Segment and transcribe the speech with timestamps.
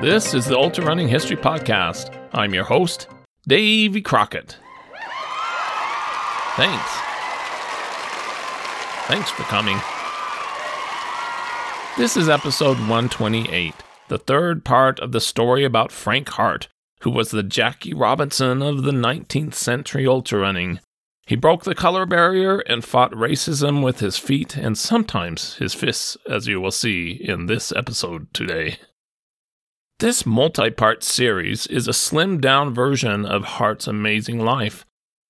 [0.00, 2.16] This is the Ultra Running History Podcast.
[2.32, 3.06] I'm your host,
[3.46, 4.56] Davy Crockett.
[6.56, 6.90] Thanks.
[9.08, 9.76] Thanks for coming.
[11.98, 13.74] This is episode 128,
[14.08, 16.68] the third part of the story about Frank Hart,
[17.02, 20.80] who was the Jackie Robinson of the 19th century ultra running.
[21.26, 26.16] He broke the color barrier and fought racism with his feet and sometimes his fists,
[26.26, 28.78] as you will see in this episode today.
[30.00, 34.86] This multi part series is a slimmed down version of Hart's amazing life.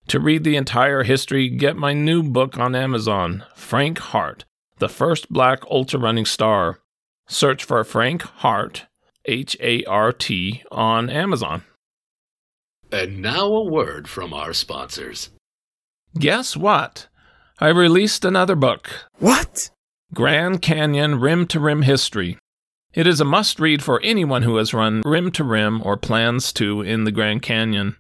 [0.06, 4.44] To read the entire history, get my new book on Amazon, Frank Hart,
[4.78, 6.78] the first black ultra running star.
[7.26, 8.86] Search for Frank Hart,
[9.24, 11.64] H A R T, on Amazon.
[12.92, 15.30] And now a word from our sponsors.
[16.16, 17.08] Guess what?
[17.58, 18.88] I released another book.
[19.18, 19.70] What?
[20.14, 22.38] Grand Canyon Rim to Rim History.
[22.92, 26.52] It is a must read for anyone who has run rim to rim or plans
[26.54, 27.96] to in the Grand Canyon.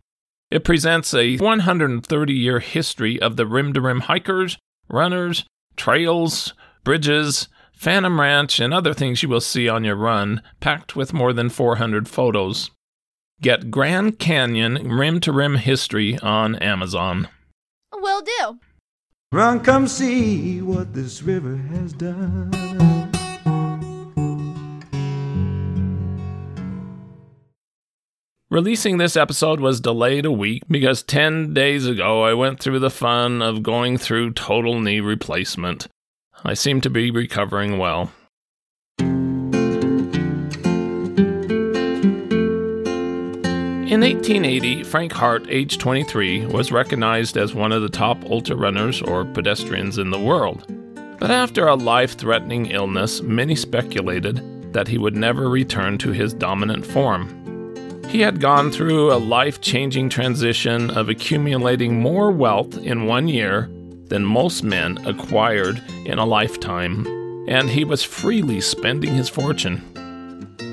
[0.50, 5.44] It presents a 130 year history of the rim to rim hikers, runners,
[5.76, 11.14] trails, bridges, Phantom Ranch, and other things you will see on your run, packed with
[11.14, 12.70] more than 400 photos.
[13.40, 17.28] Get Grand Canyon Rim to Rim History on Amazon.
[17.94, 18.58] Will do.
[19.32, 22.50] Run, come see what this river has done.
[28.52, 32.90] Releasing this episode was delayed a week because 10 days ago I went through the
[32.90, 35.86] fun of going through total knee replacement.
[36.44, 38.10] I seem to be recovering well.
[43.86, 49.00] In 1880, Frank Hart, age 23, was recognized as one of the top ultra runners
[49.00, 50.66] or pedestrians in the world.
[51.20, 54.42] But after a life threatening illness, many speculated
[54.72, 57.39] that he would never return to his dominant form.
[58.10, 63.70] He had gone through a life changing transition of accumulating more wealth in one year
[64.08, 67.06] than most men acquired in a lifetime,
[67.46, 69.86] and he was freely spending his fortune.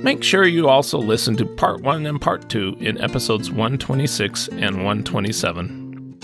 [0.02, 4.78] Make sure you also listen to part 1 and part 2 in episodes 126 and
[4.78, 6.18] 127.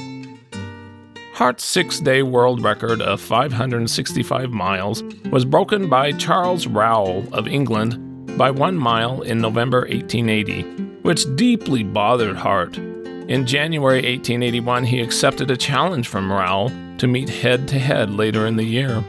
[1.35, 8.35] Hart's six day world record of 565 miles was broken by Charles Rowell of England
[8.35, 12.77] by one mile in November 1880, which deeply bothered Hart.
[12.77, 18.47] In January 1881, he accepted a challenge from Rowell to meet head to head later
[18.47, 19.03] in the year.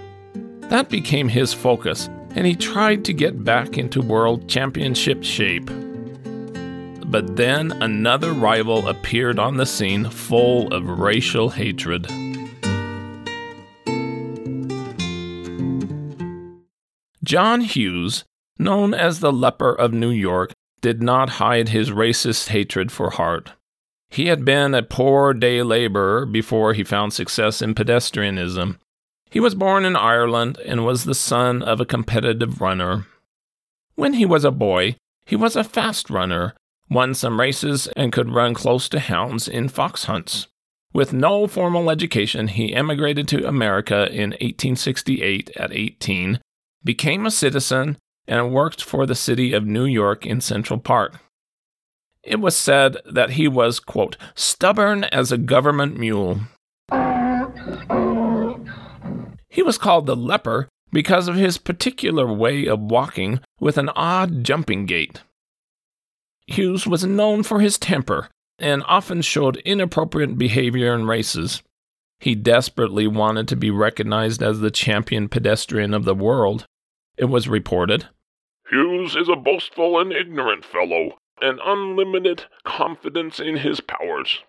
[0.68, 5.70] That became his focus, and he tried to get back into world championship shape.
[7.06, 12.08] But then another rival appeared on the scene full of racial hatred.
[17.22, 18.24] John Hughes,
[18.58, 20.52] known as the Lepper of New York,
[20.84, 23.52] did not hide his racist hatred for Hart.
[24.10, 28.76] He had been a poor day laborer before he found success in pedestrianism.
[29.30, 33.06] He was born in Ireland and was the son of a competitive runner.
[33.94, 36.52] When he was a boy, he was a fast runner,
[36.90, 40.48] won some races, and could run close to hounds in fox hunts.
[40.92, 46.40] With no formal education, he emigrated to America in 1868 at 18,
[46.84, 47.96] became a citizen,
[48.26, 51.20] and worked for the city of New York in Central Park.
[52.22, 56.40] It was said that he was, quote, stubborn as a government mule.
[59.48, 64.42] He was called the lepper because of his particular way of walking with an odd
[64.44, 65.22] jumping gait.
[66.46, 71.62] Hughes was known for his temper and often showed inappropriate behavior in races.
[72.20, 76.64] He desperately wanted to be recognized as the champion pedestrian of the world.
[77.16, 78.08] It was reported
[78.70, 84.40] Hughes is a boastful and ignorant fellow, and unlimited confidence in his powers.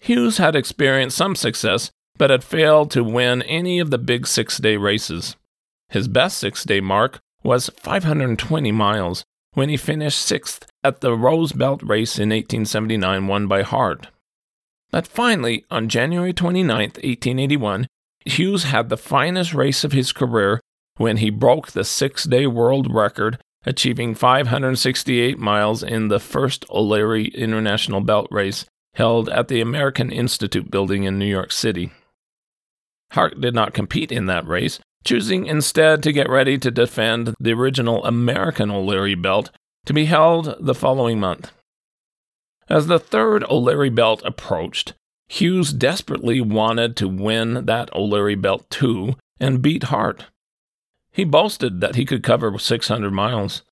[0.00, 4.58] Hughes had experienced some success, but had failed to win any of the big six
[4.58, 5.36] day races.
[5.88, 9.24] His best six day mark was 520 miles
[9.54, 14.08] when he finished sixth at the Rose Belt race in 1879, won by Hart.
[14.90, 17.86] But finally, on January 29, 1881,
[18.24, 20.60] Hughes had the finest race of his career
[20.98, 27.28] when he broke the six day world record, achieving 568 miles in the first O'Leary
[27.28, 31.90] International Belt Race held at the American Institute building in New York City.
[33.12, 37.52] Hart did not compete in that race, choosing instead to get ready to defend the
[37.52, 39.50] original American O'Leary belt
[39.86, 41.52] to be held the following month.
[42.68, 44.92] As the third O'Leary belt approached,
[45.28, 50.26] Hughes desperately wanted to win that O'Leary belt too and beat Hart.
[51.12, 53.62] He boasted that he could cover 600 miles.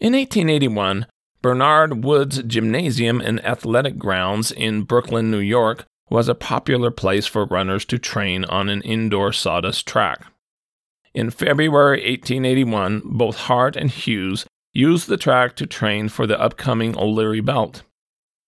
[0.00, 1.06] In 1881,
[1.40, 7.44] Bernard Wood's Gymnasium and Athletic Grounds in Brooklyn, New York, was a popular place for
[7.44, 10.26] runners to train on an indoor sawdust track.
[11.14, 16.96] In February 1881, both Hart and Hughes used the track to train for the upcoming
[16.96, 17.82] O'Leary Belt.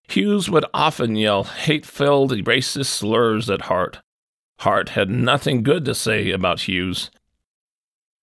[0.09, 4.01] Hughes would often yell hate filled racist slurs at Hart.
[4.61, 7.11] Hart had nothing good to say about Hughes.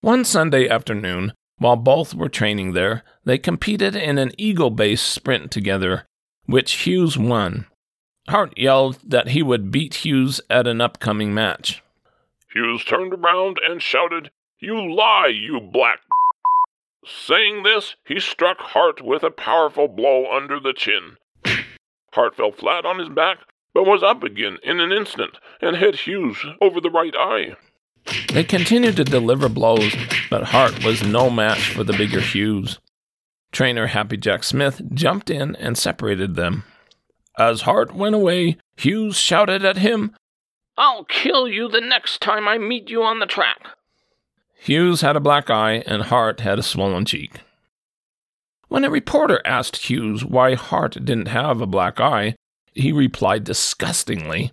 [0.07, 5.51] One Sunday afternoon, while both were training there, they competed in an eagle based sprint
[5.51, 6.05] together,
[6.45, 7.67] which Hughes won.
[8.29, 11.83] Hart yelled that he would beat Hughes at an upcoming match.
[12.53, 15.99] Hughes turned around and shouted, You lie, you black.
[17.05, 21.17] Saying this, he struck Hart with a powerful blow under the chin.
[22.13, 23.39] Hart fell flat on his back,
[23.73, 27.57] but was up again in an instant and hit Hughes over the right eye.
[28.33, 29.95] They continued to deliver blows,
[30.29, 32.79] but Hart was no match for the bigger Hughes.
[33.51, 36.63] Trainer Happy Jack Smith jumped in and separated them.
[37.37, 40.15] As Hart went away, Hughes shouted at him,
[40.77, 43.59] I'll kill you the next time I meet you on the track.
[44.59, 47.41] Hughes had a black eye and Hart had a swollen cheek.
[48.67, 52.35] When a reporter asked Hughes why Hart didn't have a black eye,
[52.73, 54.51] he replied disgustingly,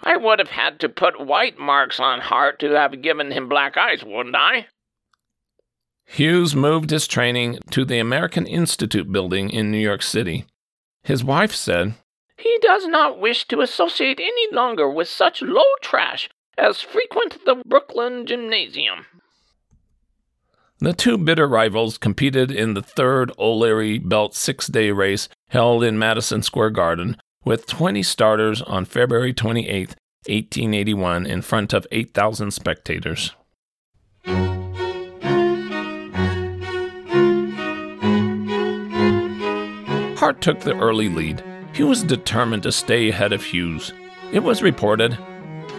[0.00, 3.76] I would have had to put white marks on Hart to have given him black
[3.76, 4.68] eyes, wouldn't I?
[6.06, 10.46] Hughes moved his training to the American Institute building in New York City.
[11.02, 11.94] His wife said,
[12.38, 17.56] He does not wish to associate any longer with such low trash as frequent the
[17.66, 19.06] Brooklyn Gymnasium.
[20.80, 25.98] The two bitter rivals competed in the third O'Leary Belt six day race held in
[25.98, 27.16] Madison Square Garden
[27.48, 29.96] with 20 starters on February 28,
[30.26, 33.34] 1881, in front of 8,000 spectators.
[40.18, 41.42] Hart took the early lead.
[41.72, 43.94] He was determined to stay ahead of Hughes.
[44.30, 45.14] It was reported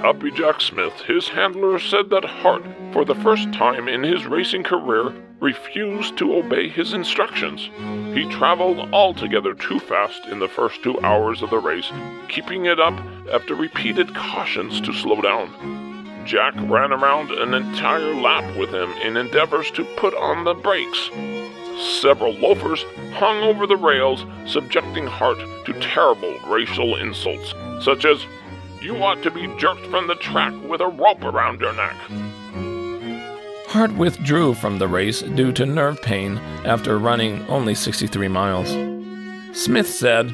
[0.01, 2.63] Happy Jack Smith, his handler, said that Hart,
[2.93, 7.69] for the first time in his racing career, refused to obey his instructions.
[8.13, 11.91] He traveled altogether too fast in the first two hours of the race,
[12.27, 12.99] keeping it up
[13.31, 16.25] after repeated cautions to slow down.
[16.25, 21.09] Jack ran around an entire lap with him in endeavors to put on the brakes.
[22.01, 22.83] Several loafers
[23.13, 27.53] hung over the rails, subjecting Hart to terrible racial insults,
[27.83, 28.25] such as
[28.81, 31.95] you ought to be jerked from the track with a rope around your neck.
[33.69, 38.67] Hart withdrew from the race due to nerve pain after running only 63 miles.
[39.55, 40.31] Smith said,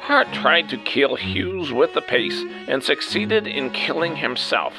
[0.00, 4.74] Hart tried to kill Hughes with the pace and succeeded in killing himself.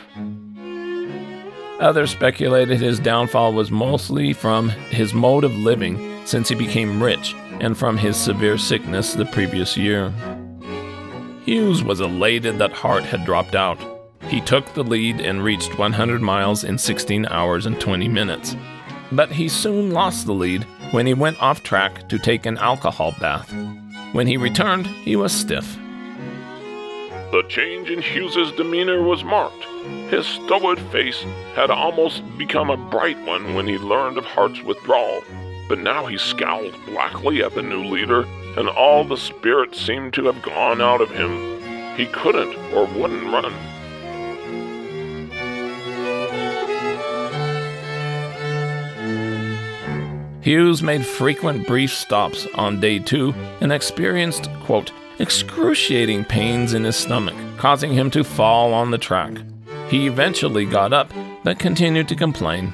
[1.79, 7.33] Others speculated his downfall was mostly from his mode of living since he became rich
[7.61, 10.13] and from his severe sickness the previous year.
[11.45, 13.79] Hughes was elated that Hart had dropped out.
[14.31, 18.55] He took the lead and reached 100 miles in 16 hours and 20 minutes.
[19.11, 23.13] But he soon lost the lead when he went off track to take an alcohol
[23.19, 23.53] bath.
[24.13, 25.75] When he returned, he was stiff.
[27.33, 29.65] The change in Hughes's demeanor was marked.
[30.09, 35.23] His stolid face had almost become a bright one when he learned of Hart's withdrawal,
[35.67, 38.23] but now he scowled blackly at the new leader
[38.57, 41.95] and all the spirit seemed to have gone out of him.
[41.97, 43.53] He couldn't or wouldn't run.
[50.41, 53.31] Hughes made frequent brief stops on day two
[53.61, 59.33] and experienced, quote, excruciating pains in his stomach, causing him to fall on the track.
[59.87, 62.73] He eventually got up, but continued to complain.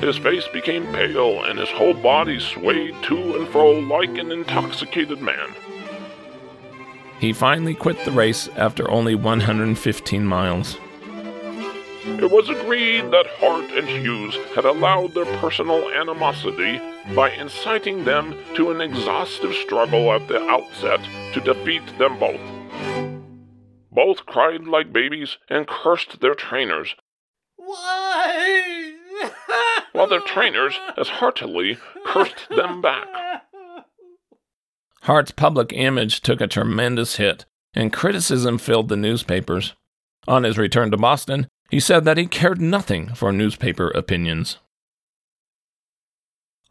[0.00, 5.20] His face became pale, and his whole body swayed to and fro like an intoxicated
[5.20, 5.54] man.
[7.18, 10.78] He finally quit the race after only 115 miles.
[12.20, 16.80] It was agreed that Hart and Hughes had allowed their personal animosity
[17.14, 21.00] by inciting them to an exhaustive struggle at the outset
[21.34, 22.40] to defeat them both.
[23.92, 26.94] Both cried like babies and cursed their trainers.
[27.56, 28.94] Why?
[29.92, 33.08] while their trainers as heartily cursed them back.
[35.02, 39.74] Hart's public image took a tremendous hit, and criticism filled the newspapers.
[40.26, 44.58] On his return to Boston, he said that he cared nothing for newspaper opinions.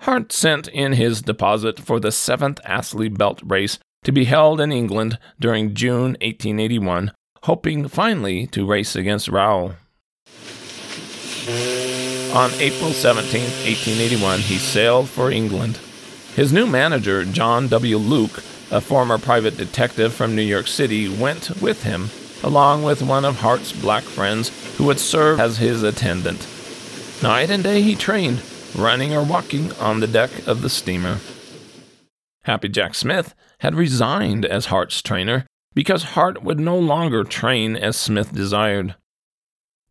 [0.01, 4.71] Hart sent in his deposit for the seventh Astley Belt race to be held in
[4.71, 7.11] England during June 1881,
[7.43, 9.75] hoping finally to race against Rowell.
[12.33, 15.79] On April 17, 1881, he sailed for England.
[16.35, 17.97] His new manager, John W.
[17.97, 22.09] Luke, a former private detective from New York City, went with him,
[22.43, 26.47] along with one of Hart's black friends who would serve as his attendant.
[27.23, 28.41] Night and day he trained,
[28.75, 31.19] running or walking on the deck of the steamer.
[32.43, 37.97] Happy Jack Smith had resigned as Hart's trainer because Hart would no longer train as
[37.97, 38.95] Smith desired.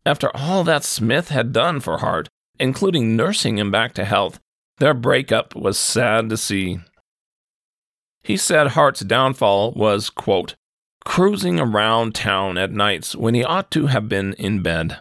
[0.05, 4.39] After all that Smith had done for Hart, including nursing him back to health,
[4.77, 6.79] their breakup was sad to see.
[8.23, 10.55] He said Hart's downfall was, quote,
[11.07, 14.99] cruising around town at nights when he ought to have been in bed.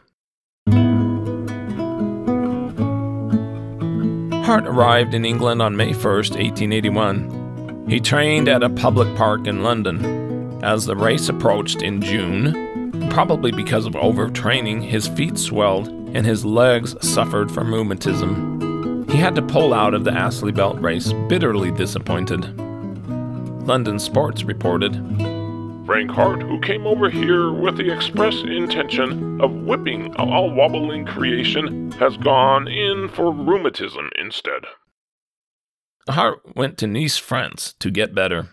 [4.47, 7.87] Hart arrived in England on May 1, 1881.
[7.89, 10.63] He trained at a public park in London.
[10.63, 16.45] As the race approached in June, probably because of overtraining, his feet swelled and his
[16.45, 19.09] legs suffered from rheumatism.
[19.11, 22.57] He had to pull out of the Astley Belt race, bitterly disappointed.
[23.67, 24.95] London Sports reported
[25.87, 31.93] Frank Hart, who came over here with the express intention of whipping all wobbling creation,
[31.93, 34.63] has gone in for rheumatism instead.
[36.09, 38.49] Hart went to Nice, France to get better.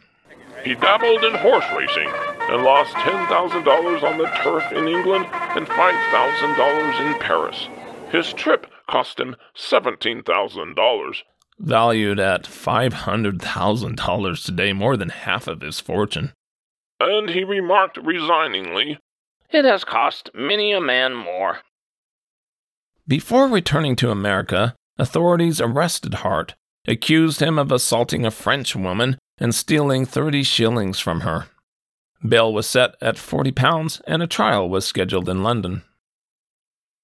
[0.63, 2.12] He dabbled in horse racing
[2.52, 7.68] and lost $10,000 on the turf in England and $5,000 in Paris.
[8.12, 11.16] His trip cost him $17,000.
[11.58, 16.34] Valued at $500,000 today, more than half of his fortune
[17.03, 18.98] and he remarked resigningly,
[19.50, 21.60] It has cost many a man more.
[23.07, 26.55] Before returning to America, authorities arrested Hart,
[26.88, 31.48] accused him of assaulting a French woman and stealing 30 shillings from her.
[32.27, 35.83] Bail was set at 40 pounds and a trial was scheduled in London.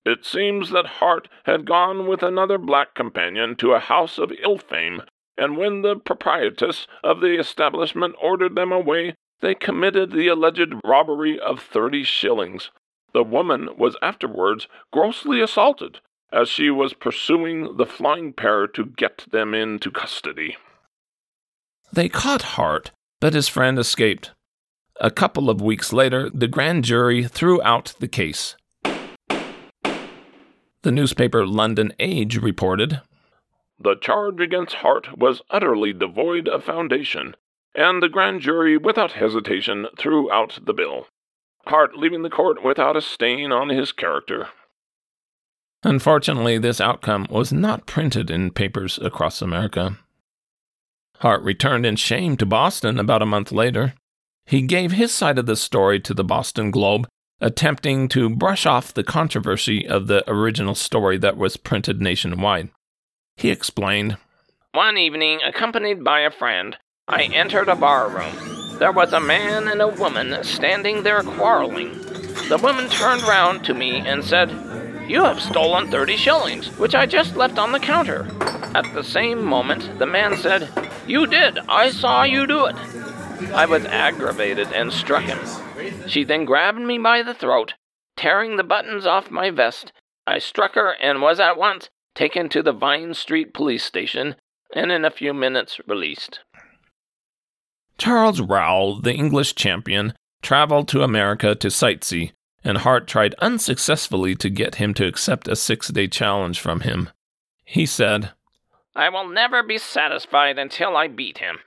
[0.06, 4.58] It seems that Hart had gone with another black companion to a house of ill
[4.58, 5.02] fame,
[5.38, 11.40] and when the proprietress of the establishment ordered them away, they committed the alleged robbery
[11.40, 12.72] of thirty shillings.
[13.14, 16.00] The woman was afterwards grossly assaulted
[16.32, 20.58] as she was pursuing the flying pair to get them into custody.
[21.92, 24.32] They caught Hart, but his friend escaped.
[25.02, 28.56] A couple of weeks later, the grand jury threw out the case.
[30.82, 33.02] The newspaper London Age reported
[33.80, 37.36] The charge against Hart was utterly devoid of foundation
[37.80, 41.08] and the grand jury without hesitation threw out the bill,
[41.66, 44.50] Hart leaving the court without a stain on his character.
[45.84, 49.98] Unfortunately, this outcome was not printed in papers across America.
[51.20, 53.94] Hart returned in shame to Boston about a month later.
[54.46, 57.08] He gave his side of the story to the Boston Globe,
[57.40, 62.72] attempting to brush off the controversy of the original story that was printed nationwide.
[63.38, 64.18] He explained
[64.74, 66.76] One evening, accompanied by a friend,
[67.10, 68.78] I entered a bar room.
[68.78, 71.94] There was a man and a woman standing there quarreling.
[72.50, 74.52] The woman turned round to me and said,
[75.10, 78.28] You have stolen 30 shillings, which I just left on the counter.
[78.76, 80.70] At the same moment, the man said,
[81.08, 81.58] You did.
[81.68, 82.76] I saw you do it.
[83.54, 85.40] I was aggravated and struck him.
[86.08, 87.74] She then grabbed me by the throat,
[88.18, 89.94] tearing the buttons off my vest.
[90.28, 94.36] I struck her and was at once taken to the Vine Street police station
[94.76, 96.42] and in a few minutes released.
[98.00, 102.32] Charles Rowell, the English champion, traveled to America to sightsee,
[102.64, 107.10] and Hart tried unsuccessfully to get him to accept a six day challenge from him.
[107.66, 108.32] He said,
[108.96, 111.60] I will never be satisfied until I beat him.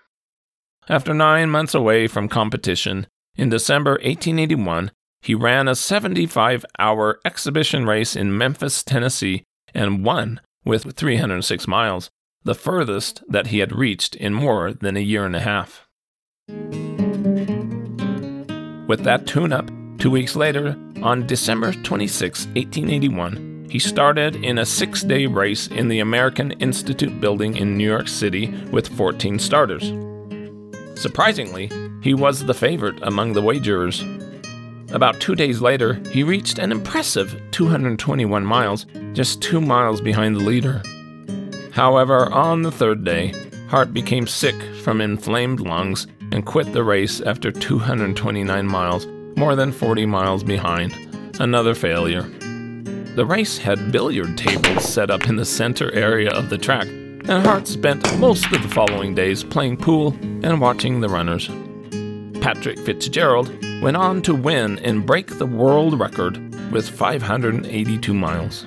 [0.89, 7.87] After nine months away from competition, in December 1881, he ran a 75 hour exhibition
[7.87, 12.11] race in Memphis, Tennessee, and won with 306 miles,
[12.43, 15.82] the furthest that he had reached in more than a year and a half.
[18.89, 24.67] With that tune up, two weeks later, on December 26, 1881, he started in a
[24.67, 29.93] six day race in the American Institute building in New York City with 14 starters.
[30.95, 31.71] Surprisingly,
[32.03, 34.03] he was the favorite among the wagerers.
[34.93, 40.41] About two days later, he reached an impressive 221 miles, just two miles behind the
[40.41, 40.83] leader.
[41.73, 43.33] However, on the third day,
[43.69, 49.71] Hart became sick from inflamed lungs and quit the race after 229 miles, more than
[49.71, 50.93] 40 miles behind.
[51.39, 52.23] Another failure.
[53.15, 57.47] The race had billiard tables set up in the center area of the track, and
[57.47, 61.49] Hart spent most of the following days playing pool and watching the runners.
[62.41, 66.39] Patrick Fitzgerald went on to win and break the world record
[66.73, 68.67] with 582 miles.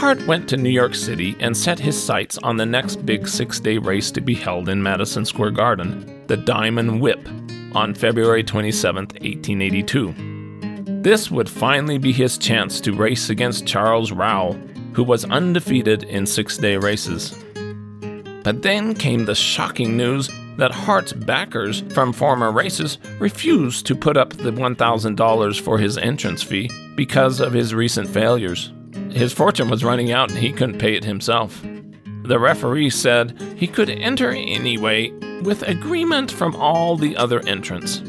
[0.00, 3.60] Hart went to New York City and set his sights on the next big six
[3.60, 7.28] day race to be held in Madison Square Garden, the Diamond Whip,
[7.74, 11.02] on February 27, 1882.
[11.02, 14.54] This would finally be his chance to race against Charles Rowell,
[14.94, 17.34] who was undefeated in six day races.
[18.42, 24.16] But then came the shocking news that Hart's backers from former races refused to put
[24.16, 28.72] up the $1,000 for his entrance fee because of his recent failures.
[29.12, 31.60] His fortune was running out and he couldn't pay it himself.
[32.24, 35.10] The referee said he could enter anyway
[35.42, 38.02] with agreement from all the other entrants.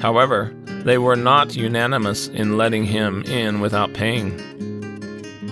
[0.00, 0.54] However,
[0.84, 4.38] they were not unanimous in letting him in without paying.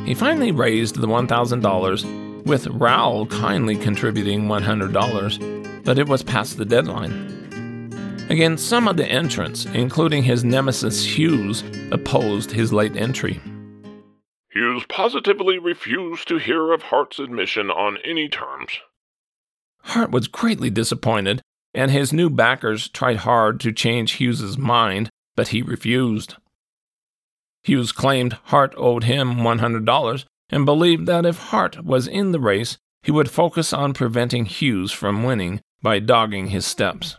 [0.07, 6.65] He finally raised the $1,000, with Rowell kindly contributing $100, but it was past the
[6.65, 7.33] deadline.
[8.31, 13.41] Again, some of the entrants, including his nemesis Hughes, opposed his late entry.
[14.55, 18.79] Hughes positively refused to hear of Hart's admission on any terms.
[19.83, 21.43] Hart was greatly disappointed,
[21.75, 26.37] and his new backers tried hard to change Hughes's mind, but he refused.
[27.65, 32.79] Hughes claimed Hart owed him $100 and believed that if Hart was in the race,
[33.03, 37.17] he would focus on preventing Hughes from winning by dogging his steps.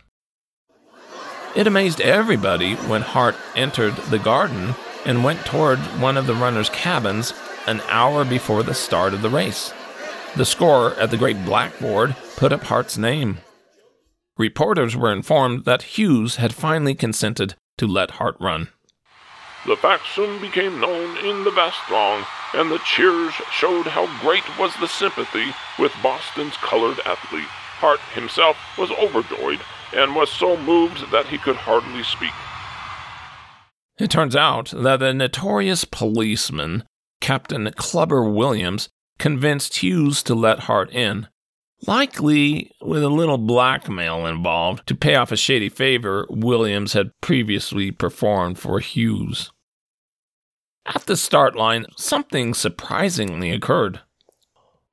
[1.54, 4.74] It amazed everybody when Hart entered the garden
[5.06, 7.32] and went toward one of the runners' cabins
[7.66, 9.72] an hour before the start of the race.
[10.36, 13.38] The scorer at the great blackboard put up Hart's name.
[14.36, 18.68] Reporters were informed that Hughes had finally consented to let Hart run.
[19.66, 24.44] The fact soon became known in the vast throng, and the cheers showed how great
[24.58, 27.48] was the sympathy with Boston's colored athlete.
[27.80, 29.60] Hart himself was overjoyed
[29.94, 32.34] and was so moved that he could hardly speak.
[33.98, 36.84] It turns out that a notorious policeman,
[37.20, 38.88] Captain Clubber Williams,
[39.18, 41.28] convinced Hughes to let Hart in,
[41.86, 47.90] likely with a little blackmail involved to pay off a shady favor Williams had previously
[47.90, 49.50] performed for Hughes.
[50.84, 54.00] At the start line, something surprisingly occurred.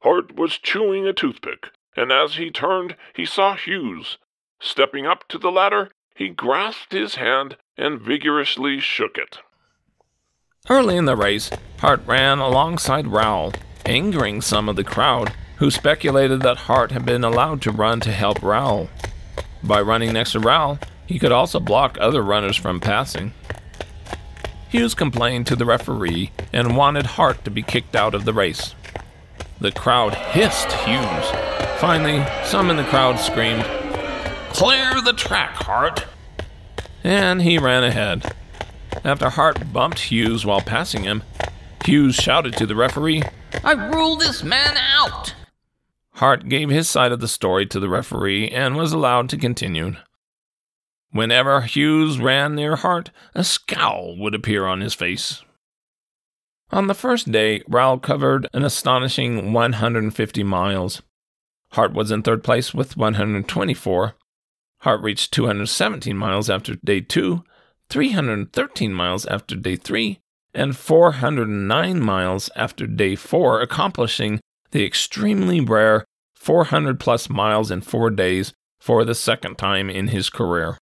[0.01, 4.17] Hart was chewing a toothpick, and as he turned, he saw Hughes.
[4.59, 9.39] Stepping up to the ladder, he grasped his hand and vigorously shook it.
[10.69, 11.49] Early in the race,
[11.79, 13.53] Hart ran alongside Rowell,
[13.85, 18.11] angering some of the crowd who speculated that Hart had been allowed to run to
[18.11, 18.89] help Rowell.
[19.63, 23.33] By running next to Rowell, he could also block other runners from passing.
[24.69, 28.73] Hughes complained to the referee and wanted Hart to be kicked out of the race.
[29.59, 31.25] The crowd hissed Hughes.
[31.79, 33.65] Finally, some in the crowd screamed,
[34.53, 36.05] Clear the track, Hart!
[37.03, 38.33] And he ran ahead.
[39.03, 41.23] After Hart bumped Hughes while passing him,
[41.83, 43.23] Hughes shouted to the referee,
[43.63, 45.33] I rule this man out!
[46.11, 49.95] Hart gave his side of the story to the referee and was allowed to continue.
[51.11, 55.41] Whenever Hughes ran near Hart, a scowl would appear on his face.
[56.71, 61.01] On the first day, Rowell covered an astonishing 150 miles.
[61.71, 64.13] Hart was in third place with 124,
[64.83, 67.45] Hart reached 217 miles after day two,
[67.89, 70.19] 313 miles after day three,
[70.53, 74.41] and 409 miles after day four, accomplishing
[74.71, 76.03] the extremely rare
[76.35, 80.77] 400 plus miles in four days for the second time in his career.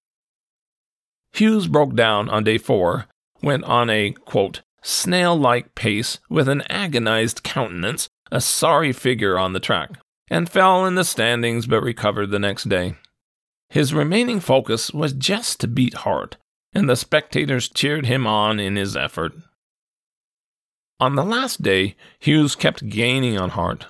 [1.33, 3.05] Hughes broke down on day four,
[3.43, 9.53] went on a, quote, snail like pace with an agonized countenance, a sorry figure on
[9.53, 9.91] the track,
[10.27, 12.95] and fell in the standings but recovered the next day.
[13.71, 16.35] His remaining focus was just to beat Hart,
[16.73, 19.31] and the spectators cheered him on in his effort.
[20.99, 23.85] On the last day, Hughes kept gaining on Hart.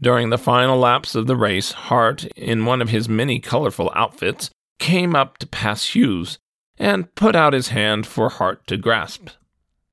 [0.00, 4.50] During the final laps of the race, Hart, in one of his many colorful outfits,
[4.80, 6.40] came up to pass Hughes
[6.76, 9.28] and put out his hand for Hart to grasp.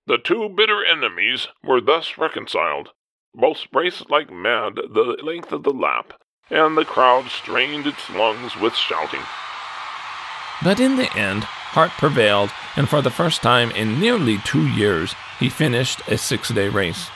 [0.07, 2.89] The two bitter enemies were thus reconciled.
[3.35, 8.55] Both raced like mad the length of the lap, and the crowd strained its lungs
[8.55, 9.21] with shouting.
[10.63, 15.13] But in the end, Hart prevailed, and for the first time in nearly two years,
[15.39, 17.09] he finished a six day race.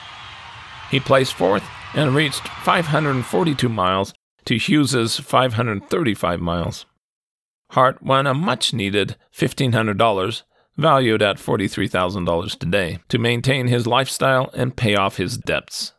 [0.90, 6.86] He placed fourth and reached 542 miles to Hughes's 535 miles.
[7.70, 10.42] Hart won a much needed $1,500,
[10.76, 15.92] valued at $43,000 today, to maintain his lifestyle and pay off his debts.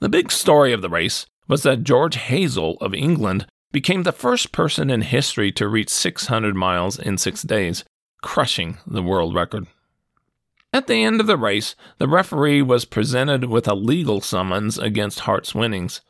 [0.00, 4.52] The big story of the race was that George Hazel of England became the first
[4.52, 7.84] person in history to reach 600 miles in six days,
[8.22, 9.66] crushing the world record.
[10.72, 15.20] At the end of the race, the referee was presented with a legal summons against
[15.20, 16.00] Hart's winnings.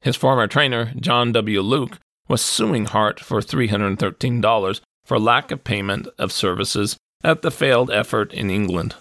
[0.00, 1.60] His former trainer, John W.
[1.60, 7.90] Luke, was suing Hart for $313 for lack of payment of services at the failed
[7.90, 8.94] effort in England.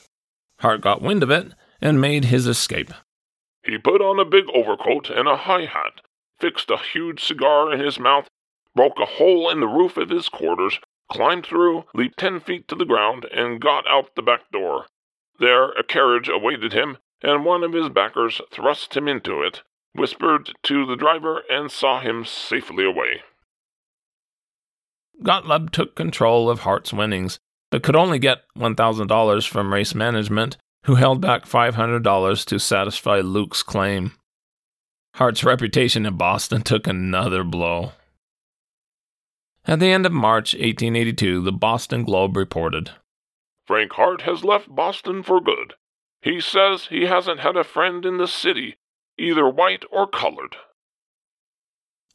[0.60, 2.94] Hart got wind of it and made his escape.
[3.64, 6.02] He put on a big overcoat and a high hat,
[6.40, 8.28] fixed a huge cigar in his mouth,
[8.76, 10.80] broke a hole in the roof of his quarters,
[11.12, 14.88] climbed through, leaped ten feet to the ground, and got out the back door.
[15.40, 19.62] There a carriage awaited him, and one of his backers thrust him into it,
[19.94, 23.22] whispered to the driver, and saw him safely away.
[25.22, 30.96] Gottlieb took control of Hart's winnings, but could only get $1,000 from race management, who
[30.96, 34.14] held back $500 to satisfy Luke's claim.
[35.16, 37.92] Hart's reputation in Boston took another blow.
[39.66, 42.92] At the end of March 1882, the Boston Globe reported
[43.68, 45.76] Frank Hart has left Boston for good.
[46.22, 48.78] He says he hasn't had a friend in the city,
[49.18, 50.56] either white or colored.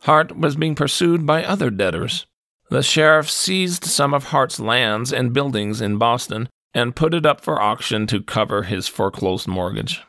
[0.03, 2.27] Hart was being pursued by other debtors.
[2.69, 7.41] The sheriff seized some of Hart's lands and buildings in Boston and put it up
[7.41, 10.03] for auction to cover his foreclosed mortgage.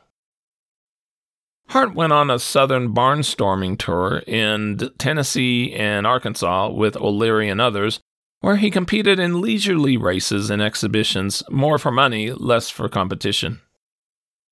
[1.70, 8.02] Hart went on a southern barnstorming tour in Tennessee and Arkansas with O'Leary and others
[8.42, 13.62] where he competed in leisurely races and exhibitions, more for money, less for competition.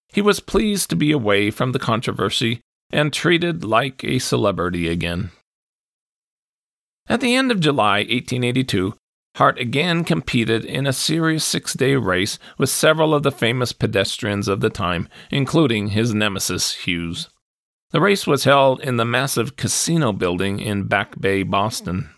[0.07, 5.31] He was pleased to be away from the controversy and treated like a celebrity again.
[7.07, 8.95] At the end of July 1882,
[9.35, 14.47] Hart again competed in a serious six day race with several of the famous pedestrians
[14.47, 17.29] of the time, including his nemesis, Hughes.
[17.91, 22.11] The race was held in the massive casino building in Back Bay, Boston.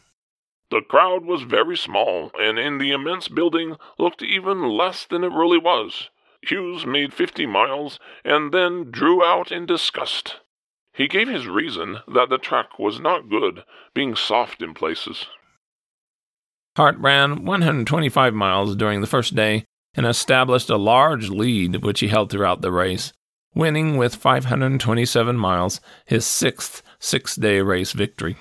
[0.70, 5.32] The crowd was very small, and in the immense building looked even less than it
[5.32, 6.12] really was.
[6.44, 10.42] Hughes made fifty miles and then drew out in disgust.
[10.94, 13.64] He gave his reason that the track was not good,
[13.96, 15.26] being soft in places.
[16.78, 22.08] Hart ran 125 miles during the first day and established a large lead which he
[22.08, 23.14] held throughout the race,
[23.56, 28.38] winning with 527 miles his sixth six day race victory.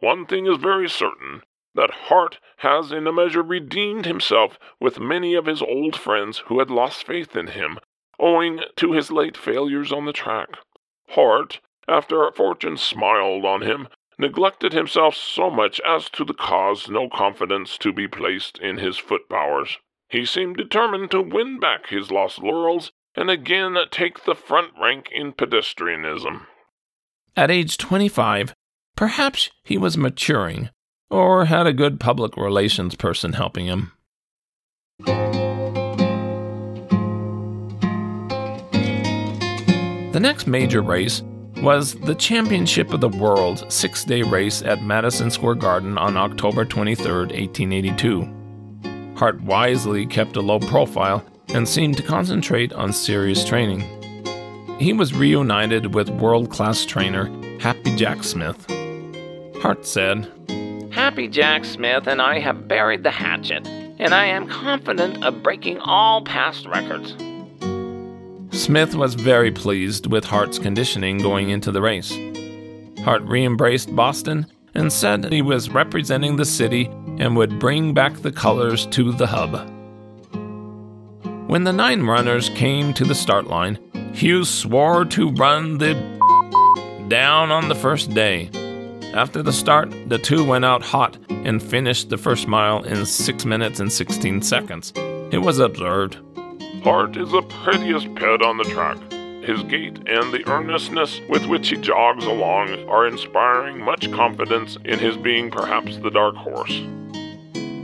[0.00, 1.40] One thing is very certain
[1.74, 6.58] that Hart has in a measure redeemed himself with many of his old friends who
[6.58, 7.78] had lost faith in him,
[8.18, 10.58] owing to his late failures on the track.
[11.08, 13.88] Hart, after fortune smiled on him,
[14.20, 18.98] neglected himself so much as to the cause no confidence to be placed in his
[18.98, 19.78] foot powers.
[20.08, 25.08] He seemed determined to win back his lost laurels and again take the front rank
[25.10, 26.46] in pedestrianism.
[27.36, 28.54] At age 25,
[29.00, 30.68] Perhaps he was maturing,
[31.08, 33.92] or had a good public relations person helping him.
[40.12, 41.22] The next major race
[41.62, 46.64] was the Championship of the World six day race at Madison Square Garden on October
[46.64, 49.14] 23, 1882.
[49.16, 53.80] Hart wisely kept a low profile and seemed to concentrate on serious training.
[54.78, 57.26] He was reunited with world class trainer
[57.60, 58.66] Happy Jack Smith.
[59.60, 60.32] Hart said,
[60.90, 65.78] Happy Jack Smith and I have buried the hatchet, and I am confident of breaking
[65.80, 67.14] all past records.
[68.50, 72.12] Smith was very pleased with Hart's conditioning going into the race.
[73.04, 76.86] Hart re embraced Boston and said he was representing the city
[77.18, 79.68] and would bring back the colors to the hub.
[81.48, 83.78] When the nine runners came to the start line,
[84.12, 85.94] Hughes swore to run the
[87.08, 88.50] down on the first day
[89.12, 93.44] after the start, the two went out hot and finished the first mile in 6
[93.44, 94.92] minutes and 16 seconds.
[95.32, 96.16] It was absurd.
[96.82, 98.96] Hart is the prettiest pet on the track.
[99.42, 104.98] His gait and the earnestness with which he jogs along are inspiring much confidence in
[104.98, 106.80] his being perhaps the dark horse.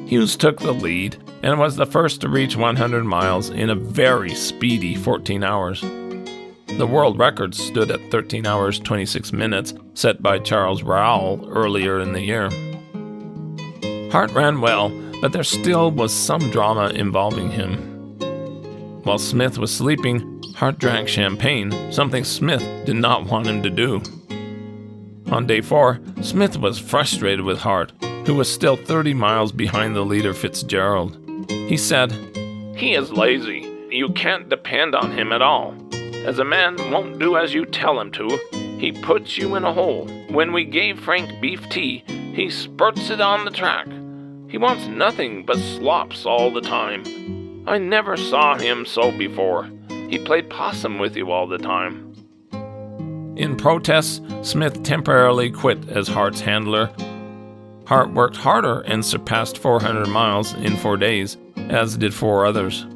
[0.09, 4.35] Hughes took the lead and was the first to reach 100 miles in a very
[4.35, 5.83] speedy 14 hours.
[5.83, 12.13] The world record stood at 13 hours 26 minutes, set by Charles Rowell earlier in
[12.15, 12.51] the year.
[14.11, 14.89] Hart ran well,
[15.21, 17.96] but there still was some drama involving him.
[19.07, 24.03] While Smith was sleeping, Hart drank champagne, something Smith did not want him to do.
[25.31, 27.93] On day four, Smith was frustrated with Hart,
[28.27, 31.17] who was still 30 miles behind the leader Fitzgerald.
[31.49, 32.11] He said,
[32.75, 33.73] He is lazy.
[33.93, 35.77] You can't depend on him at all.
[36.27, 38.41] As a man won't do as you tell him to,
[38.81, 40.09] he puts you in a hole.
[40.31, 42.03] When we gave Frank beef tea,
[42.35, 43.87] he spurts it on the track.
[44.51, 47.36] He wants nothing but slops all the time.
[47.67, 49.69] I never saw him so before.
[50.09, 52.15] He played possum with you all the time.
[53.37, 56.91] In protest, Smith temporarily quit as Hart's handler.
[57.87, 61.37] Hart worked harder and surpassed 400 miles in four days,
[61.69, 62.87] as did four others.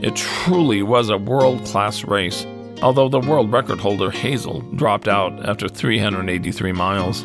[0.00, 2.46] It truly was a world class race,
[2.82, 7.24] although the world record holder Hazel dropped out after 383 miles.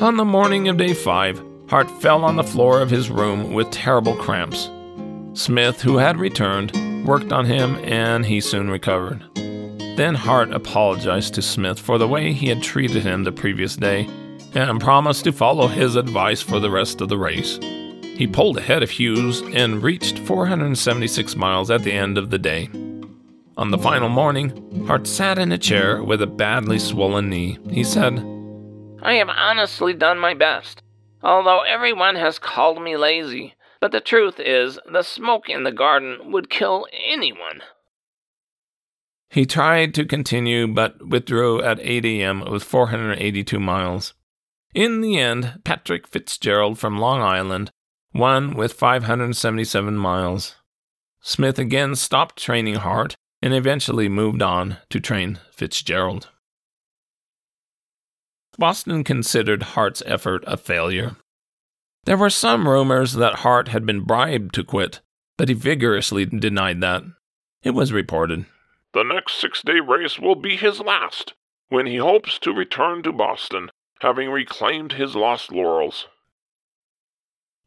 [0.00, 3.70] On the morning of day five, Hart fell on the floor of his room with
[3.70, 4.70] terrible cramps.
[5.32, 9.24] Smith, who had returned, worked on him and he soon recovered.
[9.96, 14.08] Then Hart apologized to Smith for the way he had treated him the previous day
[14.54, 17.58] and promised to follow his advice for the rest of the race.
[18.18, 22.68] He pulled ahead of Hughes and reached 476 miles at the end of the day.
[23.56, 27.58] On the final morning, Hart sat in a chair with a badly swollen knee.
[27.70, 28.18] He said,
[29.02, 30.82] I have honestly done my best,
[31.22, 33.54] although everyone has called me lazy.
[33.80, 37.62] But the truth is, the smoke in the garden would kill anyone.
[39.30, 42.50] He tried to continue but withdrew at 8 a.m.
[42.50, 44.14] with 482 miles.
[44.74, 47.70] In the end, Patrick Fitzgerald from Long Island
[48.14, 50.56] won with 577 miles.
[51.20, 56.30] Smith again stopped training Hart and eventually moved on to train Fitzgerald.
[58.56, 61.16] Boston considered Hart's effort a failure.
[62.08, 65.02] There were some rumors that Hart had been bribed to quit,
[65.36, 67.02] but he vigorously denied that.
[67.62, 68.46] It was reported.
[68.94, 71.34] The next six day race will be his last,
[71.68, 76.06] when he hopes to return to Boston, having reclaimed his lost laurels.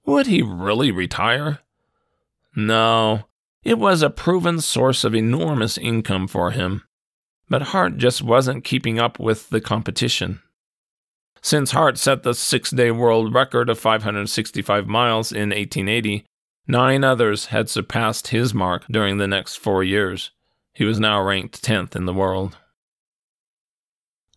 [0.08, 1.60] Would he really retire?
[2.56, 3.26] No,
[3.62, 6.82] it was a proven source of enormous income for him.
[7.48, 10.42] But Hart just wasn't keeping up with the competition.
[11.44, 16.24] Since Hart set the six day world record of 565 miles in 1880,
[16.68, 20.32] nine others had surpassed his mark during the next four years.
[20.74, 22.58] He was now ranked 10th in the world.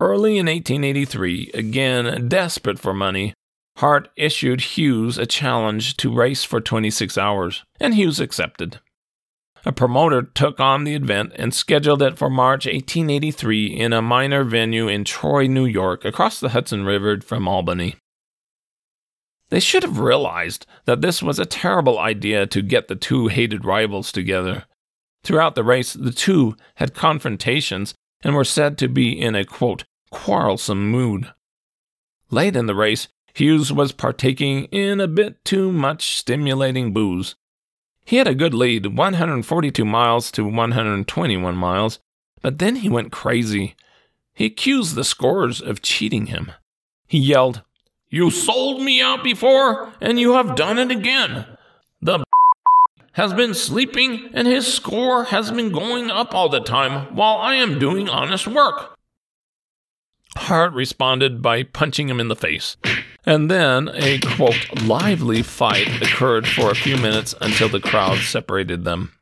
[0.00, 3.34] Early in 1883, again desperate for money,
[3.76, 8.80] Hart issued Hughes a challenge to race for 26 hours, and Hughes accepted.
[9.66, 14.44] A promoter took on the event and scheduled it for March 1883 in a minor
[14.44, 17.96] venue in Troy, New York, across the Hudson River from Albany.
[19.48, 23.64] They should have realized that this was a terrible idea to get the two hated
[23.64, 24.64] rivals together.
[25.22, 29.84] Throughout the race, the two had confrontations and were said to be in a quote,
[30.10, 31.32] quarrelsome mood.
[32.30, 37.34] Late in the race, Hughes was partaking in a bit too much stimulating booze.
[38.04, 42.00] He had a good lead, 142 miles to 121 miles,
[42.42, 43.74] but then he went crazy.
[44.34, 46.52] He accused the scorers of cheating him.
[47.06, 47.62] He yelled,
[48.10, 51.46] You sold me out before, and you have done it again.
[52.02, 52.24] The
[53.12, 57.54] has been sleeping, and his score has been going up all the time while I
[57.54, 58.98] am doing honest work.
[60.36, 62.76] Hart responded by punching him in the face.
[63.26, 68.84] And then a quote, lively fight occurred for a few minutes until the crowd separated
[68.84, 69.12] them.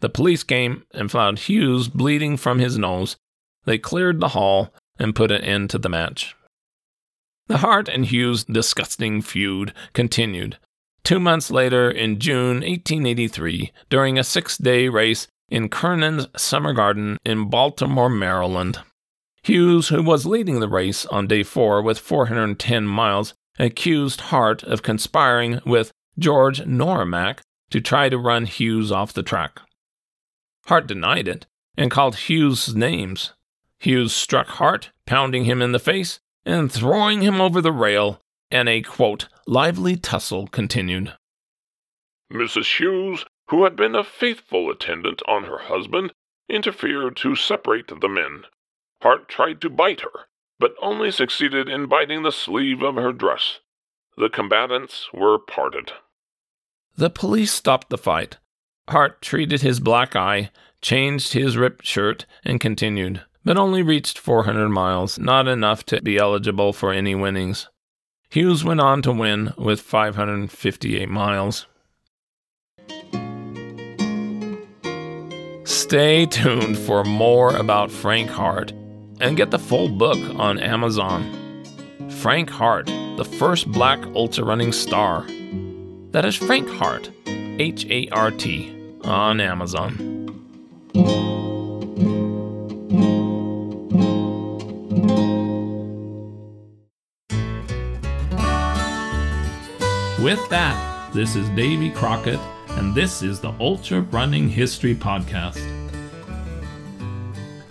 [0.00, 3.16] The police came and found Hughes bleeding from his nose.
[3.64, 6.34] They cleared the hall and put an end to the match.
[7.46, 10.58] The Hart and Hughes disgusting feud continued.
[11.04, 17.18] Two months later, in June 1883, during a six day race in Kernan's Summer Garden
[17.24, 18.80] in Baltimore, Maryland,
[19.44, 24.82] Hughes, who was leading the race on day four with 410 miles, accused Hart of
[24.82, 29.60] conspiring with George Noremac to try to run Hughes off the track.
[30.66, 33.34] Hart denied it and called Hughes names.
[33.78, 38.66] Hughes struck Hart, pounding him in the face and throwing him over the rail, and
[38.66, 41.12] a quote, lively tussle continued.
[42.32, 42.78] Mrs.
[42.78, 46.14] Hughes, who had been a faithful attendant on her husband,
[46.48, 48.44] interfered to separate the men.
[49.04, 53.60] Hart tried to bite her, but only succeeded in biting the sleeve of her dress.
[54.16, 55.92] The combatants were parted.
[56.96, 58.38] The police stopped the fight.
[58.88, 64.70] Hart treated his black eye, changed his ripped shirt, and continued, but only reached 400
[64.70, 67.68] miles, not enough to be eligible for any winnings.
[68.30, 71.66] Hughes went on to win with 558 miles.
[75.64, 78.72] Stay tuned for more about Frank Hart
[79.20, 81.64] and get the full book on Amazon.
[82.08, 85.26] Frank Hart, the first black ultra running star.
[86.10, 88.74] That is Frank Hart, H A R T,
[89.04, 90.10] on Amazon.
[100.22, 105.83] With that, this is Davy Crockett and this is the Ultra Running History Podcast.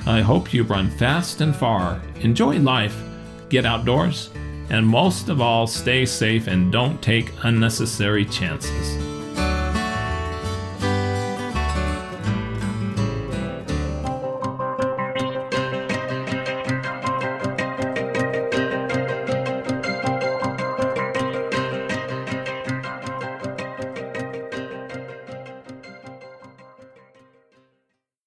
[0.06, 3.02] I hope you run fast and far, enjoy life,
[3.50, 4.30] get outdoors,
[4.70, 9.03] and most of all, stay safe and don't take unnecessary chances.